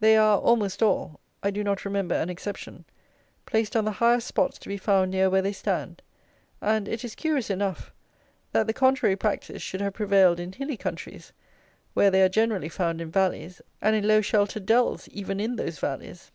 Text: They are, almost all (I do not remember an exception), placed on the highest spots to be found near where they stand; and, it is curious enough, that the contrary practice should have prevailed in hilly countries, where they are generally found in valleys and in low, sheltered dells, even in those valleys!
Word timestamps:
They 0.00 0.16
are, 0.16 0.38
almost 0.38 0.82
all 0.82 1.20
(I 1.42 1.50
do 1.50 1.62
not 1.62 1.84
remember 1.84 2.14
an 2.14 2.30
exception), 2.30 2.86
placed 3.44 3.76
on 3.76 3.84
the 3.84 3.90
highest 3.92 4.26
spots 4.26 4.58
to 4.60 4.66
be 4.70 4.78
found 4.78 5.10
near 5.10 5.28
where 5.28 5.42
they 5.42 5.52
stand; 5.52 6.00
and, 6.62 6.88
it 6.88 7.04
is 7.04 7.14
curious 7.14 7.50
enough, 7.50 7.92
that 8.52 8.66
the 8.66 8.72
contrary 8.72 9.14
practice 9.14 9.60
should 9.60 9.82
have 9.82 9.92
prevailed 9.92 10.40
in 10.40 10.52
hilly 10.52 10.78
countries, 10.78 11.34
where 11.92 12.10
they 12.10 12.22
are 12.22 12.30
generally 12.30 12.70
found 12.70 13.02
in 13.02 13.10
valleys 13.10 13.60
and 13.82 13.94
in 13.94 14.08
low, 14.08 14.22
sheltered 14.22 14.64
dells, 14.64 15.06
even 15.08 15.38
in 15.38 15.56
those 15.56 15.78
valleys! 15.78 16.30